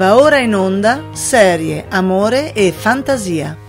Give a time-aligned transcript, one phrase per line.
[0.00, 3.59] Va ora in onda serie Amore e Fantasia.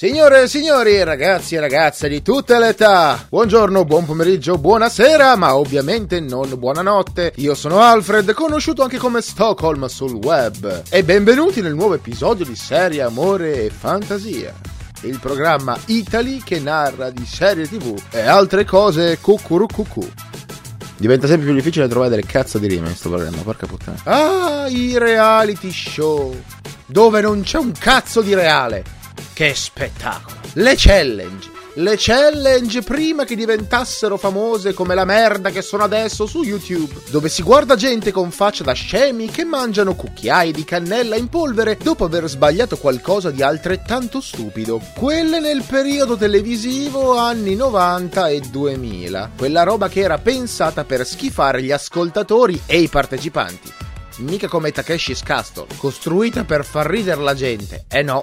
[0.00, 5.54] Signore e signori, ragazzi e ragazze di tutte le età, buongiorno, buon pomeriggio, buonasera, ma
[5.54, 7.34] ovviamente non buonanotte.
[7.36, 12.56] Io sono Alfred, conosciuto anche come Stockholm sul web, e benvenuti nel nuovo episodio di
[12.56, 14.54] Serie Amore e Fantasia.
[15.02, 20.08] Il programma Italy che narra di serie tv e altre cose cucurucucù.
[20.96, 24.00] Diventa sempre più difficile trovare delle cazzo di rime in sto programma, porca puttana.
[24.04, 26.34] Ah, i reality show,
[26.86, 28.96] dove non c'è un cazzo di reale.
[29.32, 30.36] Che spettacolo!
[30.54, 31.58] Le challenge!
[31.74, 37.28] Le challenge prima che diventassero famose come la merda che sono adesso su YouTube, dove
[37.28, 42.04] si guarda gente con faccia da scemi che mangiano cucchiai di cannella in polvere dopo
[42.04, 44.80] aver sbagliato qualcosa di altrettanto stupido.
[44.96, 49.30] Quelle nel periodo televisivo anni 90 e 2000.
[49.38, 53.72] Quella roba che era pensata per schifare gli ascoltatori e i partecipanti.
[54.18, 57.84] Mica come Takeshi's Castle, costruita per far ridere la gente.
[57.88, 58.20] Eh no,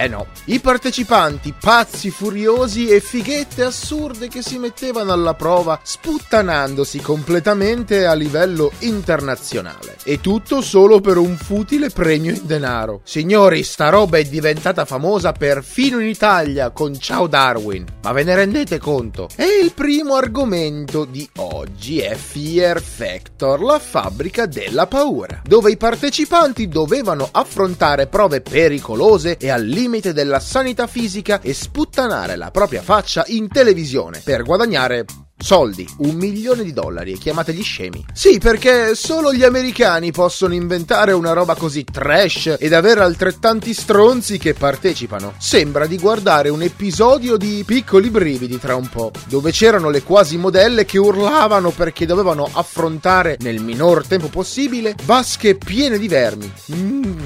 [0.00, 0.26] eh no.
[0.44, 8.14] I partecipanti pazzi, furiosi e fighette assurde che si mettevano alla prova sputtanandosi completamente a
[8.14, 9.96] livello internazionale.
[10.04, 13.00] E tutto solo per un futile premio in denaro.
[13.02, 17.84] Signori, sta roba è diventata famosa perfino in Italia con Ciao Darwin.
[18.02, 19.28] Ma ve ne rendete conto?
[19.34, 25.76] E il primo argomento di oggi è Fear Factor, la fabbrica della paura, dove i
[25.76, 32.82] partecipanti dovevano affrontare prove pericolose e al limite della sanità fisica e sputtanare la propria
[32.82, 35.06] faccia in televisione per guadagnare
[35.40, 38.04] Soldi, un milione di dollari chiamateli scemi.
[38.12, 44.36] Sì, perché solo gli americani possono inventare una roba così trash ed avere altrettanti stronzi
[44.36, 45.34] che partecipano.
[45.38, 50.36] Sembra di guardare un episodio di Piccoli brividi tra un po', dove c'erano le quasi
[50.36, 56.52] modelle che urlavano perché dovevano affrontare nel minor tempo possibile vasche piene di vermi.
[56.74, 57.18] Mm,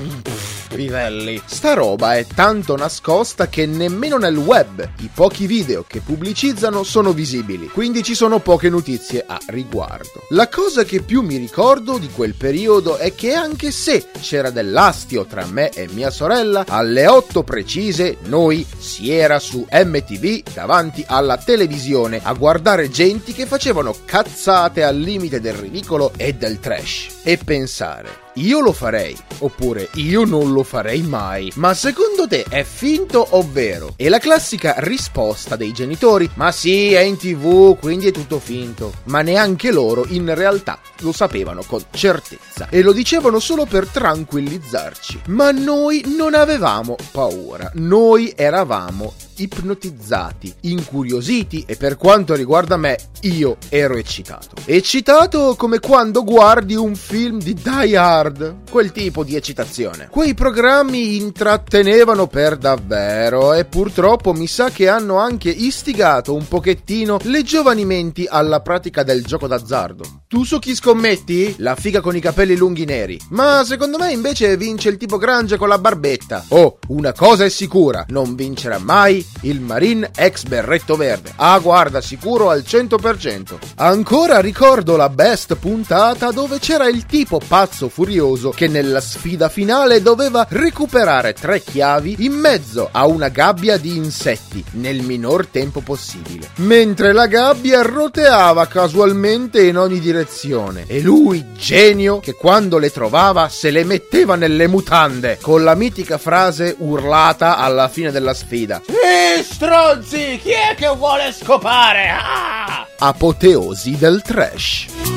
[0.74, 1.40] livelli.
[1.44, 7.12] Sta roba è tanto nascosta che nemmeno nel web i pochi video che pubblicizzano sono
[7.12, 7.68] visibili.
[7.68, 10.26] Quindi ci sono poche notizie a riguardo.
[10.30, 15.24] La cosa che più mi ricordo di quel periodo è che anche se c'era dell'astio
[15.26, 21.36] tra me e mia sorella, alle 8 precise noi si era su MTV davanti alla
[21.36, 27.38] televisione a guardare genti che facevano cazzate al limite del ridicolo e del trash e
[27.38, 31.52] pensare io lo farei, oppure io non lo farei mai.
[31.56, 33.92] Ma secondo te è finto o vero?
[33.96, 38.92] E la classica risposta dei genitori, ma sì, è in tv, quindi è tutto finto.
[39.04, 45.22] Ma neanche loro in realtà lo sapevano con certezza e lo dicevano solo per tranquillizzarci.
[45.26, 53.56] Ma noi non avevamo paura, noi eravamo ipnotizzati, incuriositi e per quanto riguarda me io
[53.68, 54.56] ero eccitato.
[54.64, 60.08] Eccitato come quando guardi un film di Die Hard, quel tipo di eccitazione.
[60.10, 67.18] Quei programmi intrattenevano per davvero e purtroppo mi sa che hanno anche istigato un pochettino
[67.22, 70.22] le giovani menti alla pratica del gioco d'azzardo.
[70.26, 71.56] Tu su chi scommetti?
[71.58, 73.20] La figa con i capelli lunghi neri.
[73.30, 76.44] Ma secondo me invece vince il tipo grange con la barbetta.
[76.48, 81.32] Oh, una cosa è sicura, non vincerà mai il Marine ex berretto verde.
[81.36, 83.58] Ah, guarda, sicuro al 100%.
[83.76, 90.02] Ancora ricordo la best puntata dove c'era il tipo pazzo furioso che nella sfida finale
[90.02, 96.50] doveva recuperare tre chiavi in mezzo a una gabbia di insetti nel minor tempo possibile.
[96.56, 103.48] Mentre la gabbia roteava casualmente in ogni direzione e lui, genio, che quando le trovava
[103.48, 108.80] se le metteva nelle mutande con la mitica frase urlata alla fine della sfida.
[109.12, 112.08] Ehi, stronzi, chi è che vuole scopare?
[112.08, 112.86] Ah!
[112.98, 115.11] Apoteosi del trash.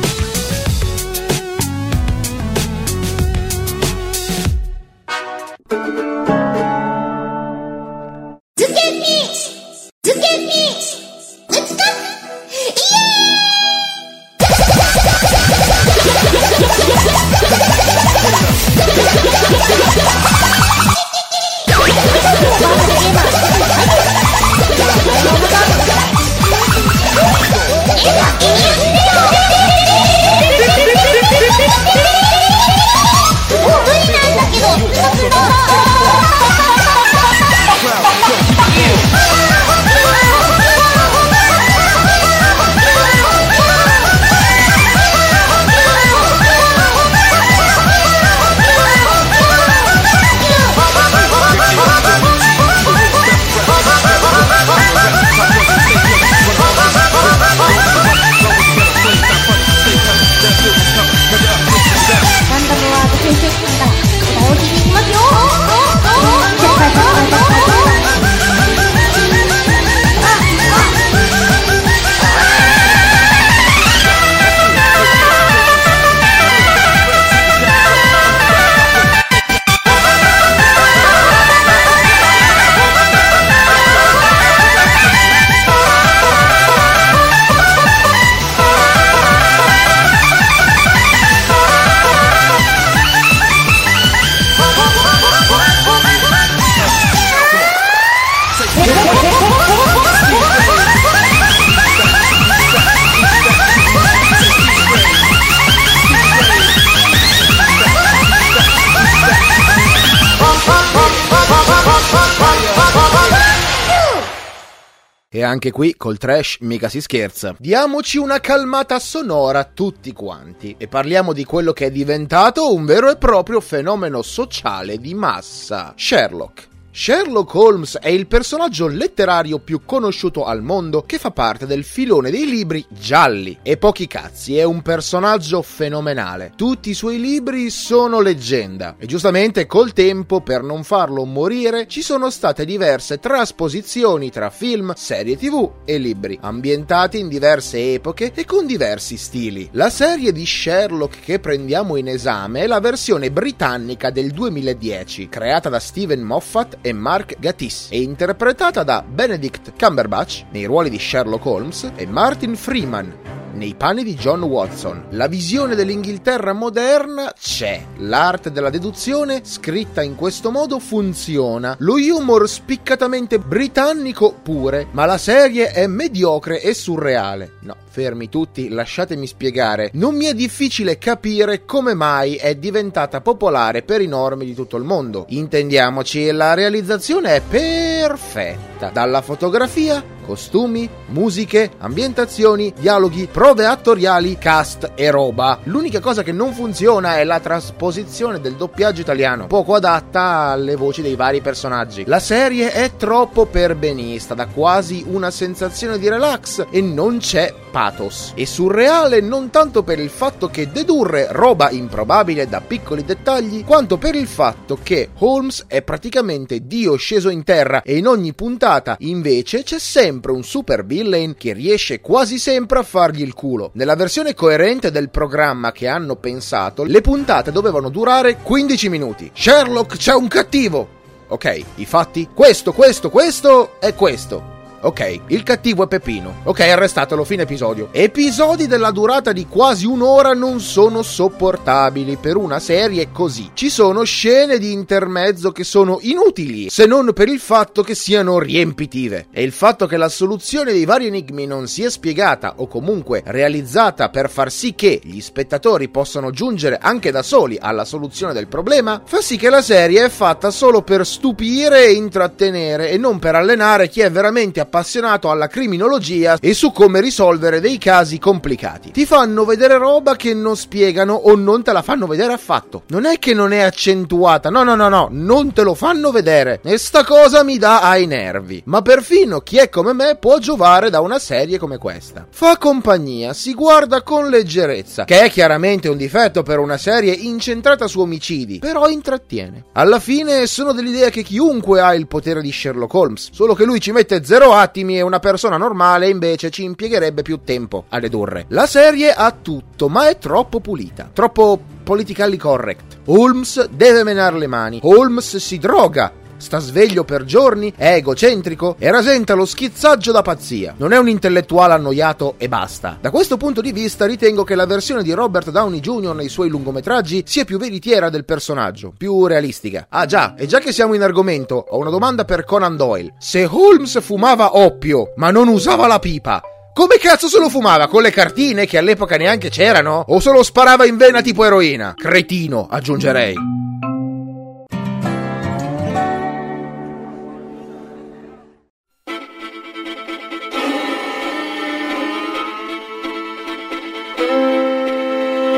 [115.35, 117.53] E anche qui col trash mica si scherza.
[117.59, 123.09] Diamoci una calmata sonora tutti quanti e parliamo di quello che è diventato un vero
[123.09, 125.93] e proprio fenomeno sociale di massa.
[125.97, 126.74] Sherlock.
[126.97, 132.31] Sherlock Holmes è il personaggio letterario più conosciuto al mondo che fa parte del filone
[132.31, 133.59] dei libri gialli.
[133.63, 136.53] E pochi cazzi, è un personaggio fenomenale.
[136.55, 138.95] Tutti i suoi libri sono leggenda.
[138.97, 144.93] E giustamente col tempo, per non farlo morire, ci sono state diverse trasposizioni tra film,
[144.95, 149.67] serie tv e libri, ambientati in diverse epoche e con diversi stili.
[149.73, 155.67] La serie di Sherlock che prendiamo in esame è la versione britannica del 2010, creata
[155.67, 161.43] da Steven Moffat e Mark Gatiss e interpretata da Benedict Cumberbatch nei ruoli di Sherlock
[161.43, 165.05] Holmes e Martin Freeman nei panni di John Watson.
[165.11, 167.83] La visione dell'Inghilterra moderna c'è.
[167.97, 171.75] L'arte della deduzione, scritta in questo modo, funziona.
[171.79, 177.53] Lo humor spiccatamente britannico pure, ma la serie è mediocre e surreale.
[177.61, 179.89] No, fermi tutti, lasciatemi spiegare.
[179.93, 184.75] Non mi è difficile capire come mai è diventata popolare per i normi di tutto
[184.75, 185.23] il mondo.
[185.29, 188.89] Intendiamoci, la realizzazione è perfetta.
[188.89, 195.59] Dalla fotografia costumi, musiche, ambientazioni, dialoghi, prove attoriali, cast e roba.
[195.63, 201.01] L'unica cosa che non funziona è la trasposizione del doppiaggio italiano, poco adatta alle voci
[201.01, 202.03] dei vari personaggi.
[202.07, 208.31] La serie è troppo perbenista, da quasi una sensazione di relax e non c'è pathos.
[208.35, 213.97] È surreale non tanto per il fatto che dedurre roba improbabile da piccoli dettagli, quanto
[213.97, 218.95] per il fatto che Holmes è praticamente Dio sceso in terra e in ogni puntata
[218.99, 223.71] invece c'è sempre un super villain che riesce quasi sempre a fargli il culo.
[223.73, 229.29] Nella versione coerente del programma che hanno pensato, le puntate dovevano durare 15 minuti.
[229.33, 230.87] Sherlock c'è un cattivo!
[231.27, 232.29] Ok, i fatti?
[232.33, 234.54] Questo, questo, questo e questo.
[234.81, 236.41] Ok, il cattivo è Peppino.
[236.43, 237.89] Ok, arrestatelo, fine episodio.
[237.91, 243.49] Episodi della durata di quasi un'ora non sono sopportabili per una serie così.
[243.55, 248.37] Ci sono scene di intermezzo che sono inutili, se non per il fatto che siano
[248.37, 249.25] riempitive.
[249.31, 254.09] E il fatto che la soluzione dei vari enigmi non sia spiegata o comunque realizzata
[254.09, 259.01] per far sì che gli spettatori possano giungere anche da soli alla soluzione del problema,
[259.03, 263.33] fa sì che la serie è fatta solo per stupire e intrattenere e non per
[263.33, 268.91] allenare chi è veramente appassionato appassionato alla criminologia e su come risolvere dei casi complicati.
[268.91, 272.83] Ti fanno vedere roba che non spiegano o non te la fanno vedere affatto.
[272.87, 276.59] Non è che non è accentuata, no, no, no, no, non te lo fanno vedere.
[276.63, 278.61] E sta cosa mi dà ai nervi.
[278.65, 282.27] Ma perfino chi è come me può giovare da una serie come questa.
[282.29, 287.87] Fa compagnia, si guarda con leggerezza, che è chiaramente un difetto per una serie incentrata
[287.87, 289.65] su omicidi, però intrattiene.
[289.73, 293.79] Alla fine sono dell'idea che chiunque ha il potere di Sherlock Holmes, solo che lui
[293.79, 298.45] ci mette zero attimi e una persona normale invece ci impiegherebbe più tempo a dedurre.
[298.49, 302.97] La serie ha tutto, ma è troppo pulita, troppo politically correct.
[303.05, 308.91] Holmes deve menare le mani, Holmes si droga, sta sveglio per giorni, è egocentrico e
[308.91, 310.75] rasenta lo schizzaggio da pazzia.
[310.77, 312.97] Non è un intellettuale annoiato e basta.
[312.99, 316.15] Da questo punto di vista ritengo che la versione di Robert Downey Jr.
[316.15, 319.87] nei suoi lungometraggi sia più veritiera del personaggio, più realistica.
[319.89, 323.13] Ah già, e già che siamo in argomento, ho una domanda per Conan Doyle.
[323.19, 326.41] Se Holmes fumava oppio, ma non usava la pipa,
[326.75, 327.87] come cazzo se lo fumava?
[327.87, 330.03] Con le cartine che all'epoca neanche c'erano?
[330.09, 331.93] O se lo sparava in vena tipo eroina?
[331.95, 333.74] Cretino, aggiungerei.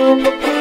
[0.08, 0.57] Música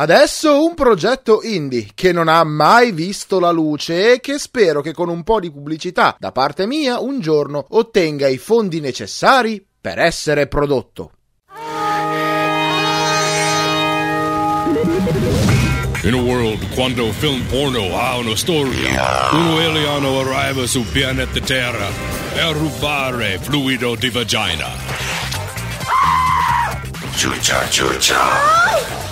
[0.00, 4.94] Adesso un progetto indie che non ha mai visto la luce e che spero che
[4.94, 9.98] con un po' di pubblicità da parte mia un giorno ottenga i fondi necessari per
[9.98, 11.12] essere prodotto.
[16.04, 21.88] In a world quando film porno ha una storia, uno alieno arriva su pianeta Terra
[22.32, 24.66] per rubare fluido di vagina.
[27.14, 29.09] Ciuccia, ciuccia.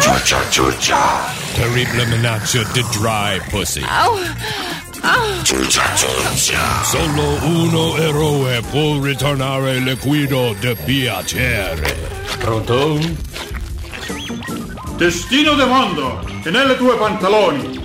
[0.00, 0.98] Ciuccia, ciuccia.
[1.54, 3.84] Terrible minaccia di dry pussy.
[5.42, 6.82] Ciuccia, ciuccia.
[6.82, 11.96] Solo uno eroe può ritornare liquido di piacere.
[12.38, 12.98] Pronto?
[14.96, 17.80] Destino de mondo è nelle tue pantaloni.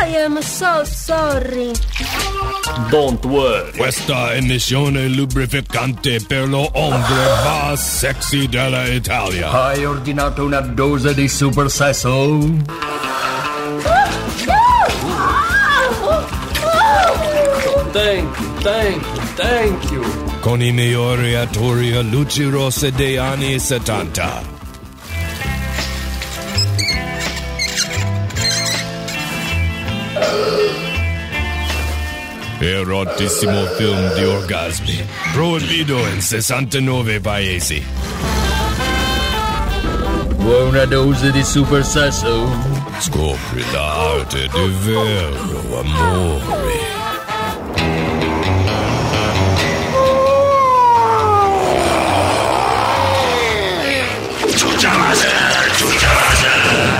[0.00, 1.72] I am so sorry.
[2.90, 3.76] Don't worry.
[3.76, 9.50] Questa emissione lubrificante per lo hombre va sexy della Italia.
[9.50, 12.38] Hai ordinato una dose di super sesso?
[17.92, 20.02] Thank you, thank you, thank you.
[20.40, 24.56] Con i migliori attori a luci rosse dei anni 70.
[32.60, 35.06] Erotissimo film di orgasmi.
[35.32, 37.84] Proibito in 69 paesi.
[40.34, 42.50] Vuoi una dose di super sesso?
[42.98, 46.80] Scopri l'arte di vero amore.
[54.56, 56.97] Ciuccia laser, ciuccia laser.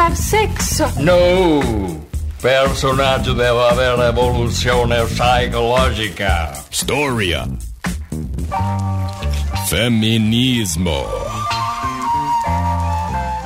[0.00, 0.80] Have sex.
[0.96, 1.60] No!
[2.40, 6.64] Personaggio deve avere evoluzione psicologica.
[6.70, 7.46] Storia.
[9.66, 11.04] Femminismo.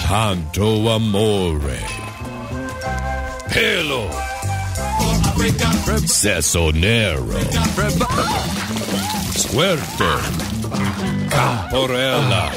[0.06, 1.82] Tanto amore.
[3.48, 4.08] Pelo.
[6.04, 7.26] Sesso nero.
[9.34, 10.18] Suerte.
[11.28, 12.52] Camporella.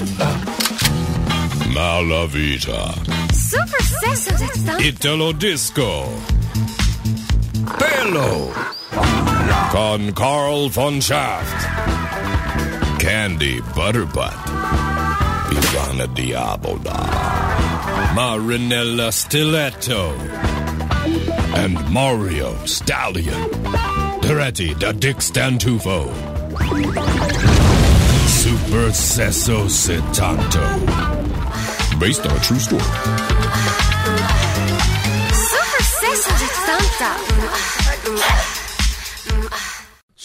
[1.70, 3.17] Malavita.
[4.80, 6.08] Italo Disco.
[7.78, 8.54] Pelo.
[9.72, 11.68] Con Carl von Schaft.
[13.00, 14.36] Candy Butterbutt.
[15.52, 18.14] Ivana Diabola.
[18.14, 20.14] Marinella Stiletto.
[21.56, 23.50] And Mario Stallion.
[24.22, 26.12] Diretti da Dick Stantufo.
[28.28, 30.62] Super Sesso Setanto.
[32.00, 33.87] Based on a true story.
[37.08, 38.57] stop.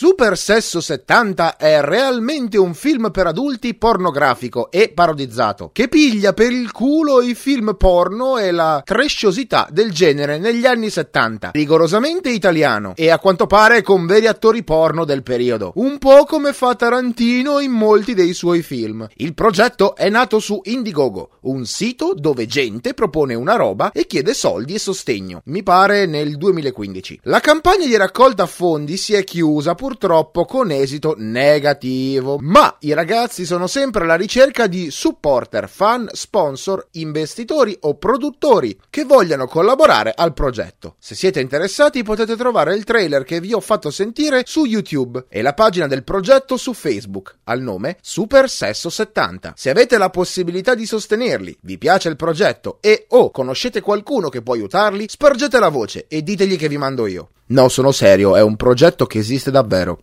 [0.02, 6.50] Super Sesso 70 è realmente un film per adulti pornografico e parodizzato, che piglia per
[6.50, 12.94] il culo i film porno e la trasciosità del genere negli anni 70, rigorosamente italiano
[12.96, 17.60] e a quanto pare con veri attori porno del periodo, un po' come fa Tarantino
[17.60, 19.06] in molti dei suoi film.
[19.18, 24.34] Il progetto è nato su Indiegogo, un sito dove gente propone una roba e chiede
[24.34, 27.20] soldi e sostegno, mi pare nel 2015.
[27.22, 33.44] La campagna di raccolta fondi si è chiusa purtroppo con esito negativo, ma i ragazzi
[33.44, 40.32] sono sempre alla ricerca di supporter, fan, sponsor, investitori o produttori che vogliano collaborare al
[40.32, 40.94] progetto.
[40.98, 45.42] Se siete interessati potete trovare il trailer che vi ho fatto sentire su YouTube e
[45.42, 49.52] la pagina del progetto su Facebook al nome Super Sesso 70.
[49.56, 54.40] Se avete la possibilità di sostenerli, vi piace il progetto e o conoscete qualcuno che
[54.40, 57.28] può aiutarli, spargete la voce e ditegli che vi mando io.
[57.52, 60.00] No, sono serio, è un progetto che esiste davvero.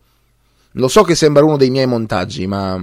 [0.73, 2.79] Lo so che sembra uno dei miei montaggi, ma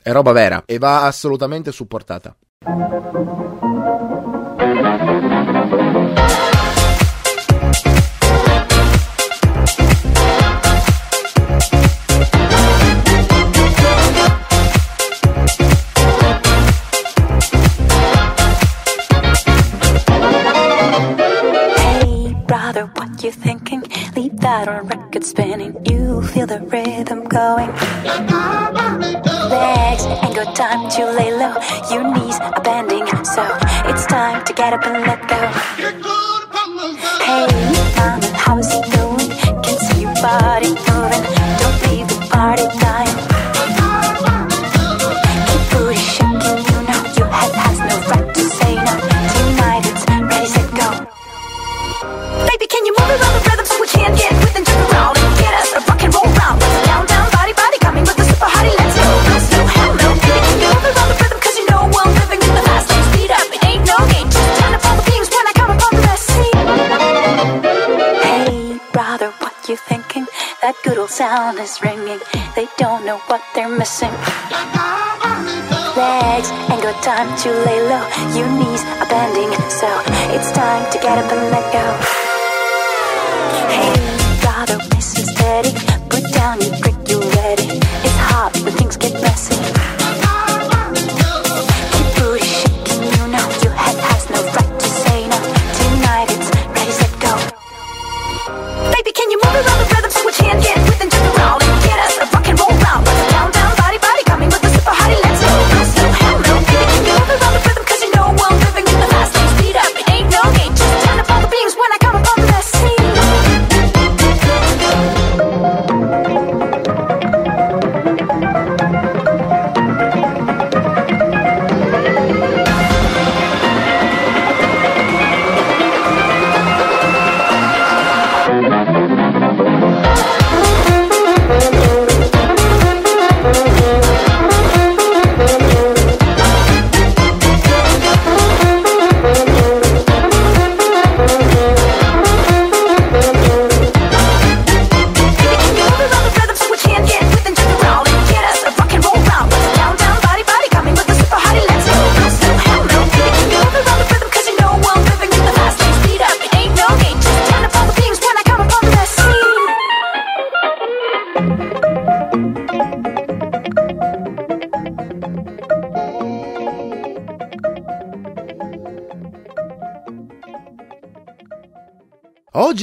[0.00, 2.36] è roba vera e va assolutamente supportata.
[24.46, 25.74] Leave a record spinning.
[25.86, 27.68] You feel the rhythm going.
[29.50, 31.56] Legs ain't got time to lay low.
[31.90, 33.42] Your knees are bending, so
[33.90, 35.36] it's time to get up and let go.
[37.26, 37.65] Hey,
[71.36, 72.20] sound is ringing.
[72.54, 74.14] They don't know what they're missing.
[76.00, 78.04] Legs ain't got time to lay low.
[78.38, 79.88] Your knees are bending, so
[80.34, 81.86] it's time to get up and let go.
[83.76, 84.15] Hey,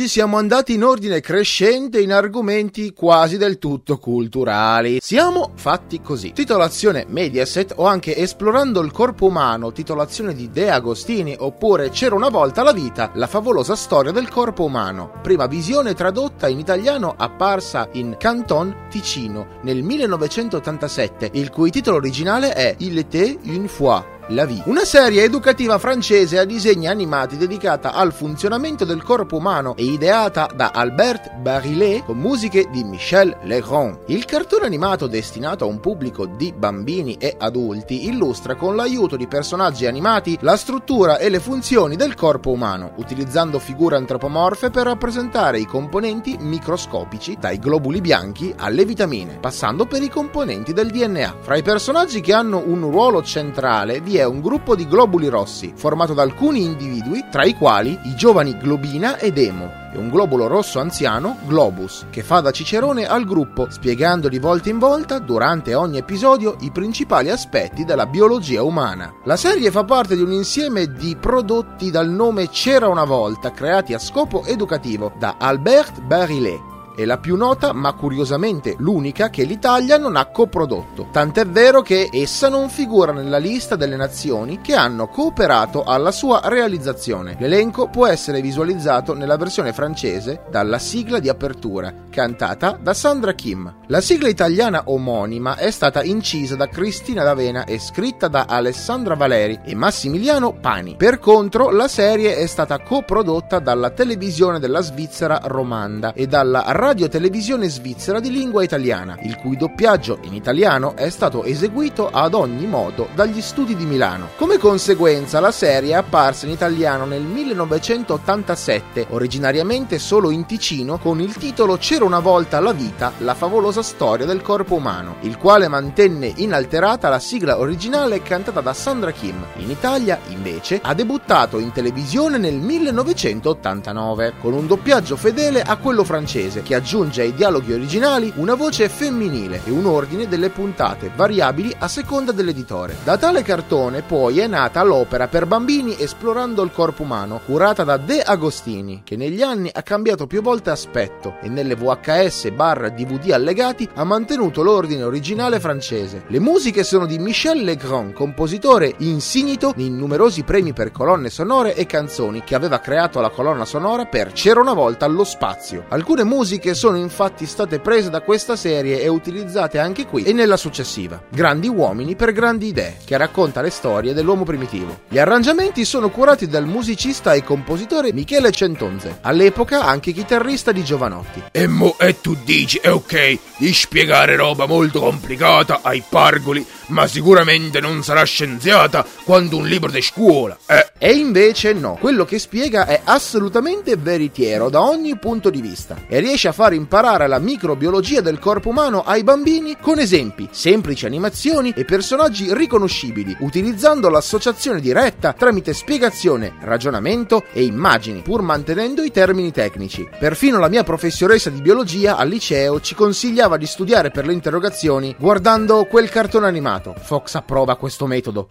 [0.04, 5.00] Oggi siamo andati in ordine crescente in argomenti quasi del tutto culturali.
[5.00, 6.34] Siamo fatti così.
[6.34, 12.28] Titolazione Mediaset o anche Esplorando il corpo umano, titolazione di De Agostini oppure C'era una
[12.28, 15.22] volta la vita, la favolosa storia del corpo umano.
[15.22, 22.52] Prima visione tradotta in italiano apparsa in Canton Ticino nel 1987, il cui titolo originale
[22.52, 24.04] è Il était une fois.
[24.28, 24.64] La vie.
[24.68, 30.50] Una serie educativa francese a disegni animati dedicata al funzionamento del corpo umano e ideata
[30.56, 34.04] da Albert Barillet con musiche di Michel Legrand.
[34.06, 39.28] Il cartone animato destinato a un pubblico di bambini e adulti illustra con l'aiuto di
[39.28, 45.60] personaggi animati la struttura e le funzioni del corpo umano, utilizzando figure antropomorfe per rappresentare
[45.60, 51.36] i componenti microscopici, dai globuli bianchi alle vitamine, passando per i componenti del DNA.
[51.42, 55.74] Fra i personaggi che hanno un ruolo centrale vi è un gruppo di globuli rossi,
[55.76, 60.48] formato da alcuni individui, tra i quali i giovani Globina ed Emo, e un globulo
[60.48, 65.76] rosso anziano, Globus, che fa da cicerone al gruppo, spiegando di volta in volta, durante
[65.76, 69.14] ogni episodio, i principali aspetti della biologia umana.
[69.26, 73.94] La serie fa parte di un insieme di prodotti dal nome C'era una volta, creati
[73.94, 79.98] a scopo educativo da Albert Barillet è la più nota, ma curiosamente l'unica che l'Italia
[79.98, 81.08] non ha coprodotto.
[81.12, 86.42] Tant'è vero che essa non figura nella lista delle nazioni che hanno cooperato alla sua
[86.46, 87.36] realizzazione.
[87.40, 93.82] L'elenco può essere visualizzato nella versione francese dalla sigla di apertura, cantata da Sandra Kim.
[93.88, 99.60] La sigla italiana omonima è stata incisa da Cristina D'Avena e scritta da Alessandra Valeri
[99.64, 100.96] e Massimiliano Pani.
[100.98, 107.70] Per contro, la serie è stata coprodotta dalla televisione della Svizzera Romanda e dalla radio-televisione
[107.70, 113.08] svizzera di lingua italiana, il cui doppiaggio in italiano è stato eseguito ad ogni modo
[113.16, 114.32] dagli studi di Milano.
[114.36, 121.22] Come conseguenza, la serie è apparsa in italiano nel 1987, originariamente solo in Ticino, con
[121.22, 125.70] il titolo C'era una volta la vita, la favolosa storia del corpo umano, il quale
[125.70, 129.42] mantenne inalterata la sigla originale cantata da Sandra Kim.
[129.56, 136.04] In Italia, invece, ha debuttato in televisione nel 1989, con un doppiaggio fedele a quello
[136.04, 141.74] francese, che aggiunge ai dialoghi originali una voce femminile e un ordine delle puntate variabili
[141.80, 142.96] a seconda dell'editore.
[143.04, 147.98] Da tale cartone poi è nata l'opera per bambini Esplorando il corpo umano, curata da
[147.98, 153.32] De Agostini, che negli anni ha cambiato più volte aspetto e nelle VHS barra DVD
[153.32, 156.24] allegati ha mantenuto l'ordine originale francese.
[156.28, 161.86] Le musiche sono di Michel Legrand, compositore insignito in numerosi premi per colonne sonore e
[161.86, 165.86] canzoni, che aveva creato la colonna sonora per C'era una volta allo spazio.
[165.90, 170.56] Alcune musiche sono infatti state prese da questa serie e utilizzate anche qui e nella
[170.56, 171.22] successiva.
[171.30, 175.02] Grandi uomini per grandi idee, che racconta le storie dell'uomo primitivo.
[175.10, 181.44] Gli arrangiamenti sono curati dal musicista e compositore Michele Centonze, all'epoca anche chitarrista di Giovanotti.
[181.52, 187.06] E mo e tu dici, è ok, di spiegare roba molto complicata ai pargoli, ma
[187.08, 190.92] sicuramente non sarà scienziata quanto un libro di scuola, eh.
[191.04, 196.20] E invece no, quello che spiega è assolutamente veritiero da ogni punto di vista e
[196.22, 201.74] riesce a far imparare la microbiologia del corpo umano ai bambini con esempi, semplici animazioni
[201.76, 209.52] e personaggi riconoscibili, utilizzando l'associazione diretta tramite spiegazione, ragionamento e immagini, pur mantenendo i termini
[209.52, 210.08] tecnici.
[210.18, 215.16] Perfino la mia professoressa di biologia al liceo ci consigliava di studiare per le interrogazioni
[215.20, 216.94] guardando quel cartone animato.
[216.98, 218.50] Fox approva questo metodo.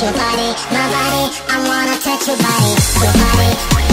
[0.00, 1.24] Your, body, my body.
[1.48, 3.91] I wanna touch your body, your body.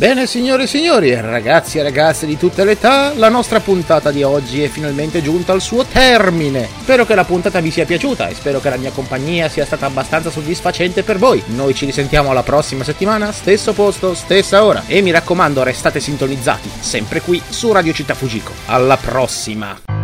[0.00, 4.22] Bene signore e signori, ragazzi e ragazze di tutte le età, la nostra puntata di
[4.22, 6.66] oggi è finalmente giunta al suo termine.
[6.80, 9.84] Spero che la puntata vi sia piaciuta e spero che la mia compagnia sia stata
[9.84, 11.42] abbastanza soddisfacente per voi.
[11.48, 14.84] Noi ci risentiamo la prossima settimana, stesso posto, stessa ora.
[14.86, 18.52] E mi raccomando, restate sintonizzati, sempre qui su Radio Città Fujiko.
[18.68, 19.99] Alla prossima!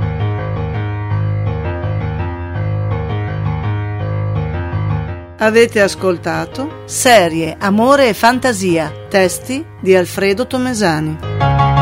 [5.38, 11.75] Avete ascoltato Serie, Amore e Fantasia, testi di Alfredo Tomesani.